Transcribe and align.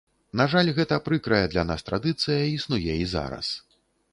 На 0.39 0.45
жаль, 0.53 0.69
гэта 0.77 0.97
прыкрая 1.09 1.43
для 1.53 1.63
нас 1.73 1.85
традыцыя 1.91 2.41
існуе 2.57 2.99
і 3.03 3.07
зараз. 3.15 3.53